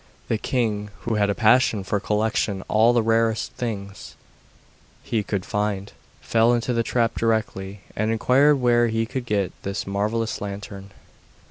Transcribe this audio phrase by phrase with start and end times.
[0.29, 4.15] The king, who had a passion for collection all the rarest things
[5.03, 9.85] he could find, fell into the trap directly, and inquired where he could get this
[9.85, 10.89] marvellous lantern.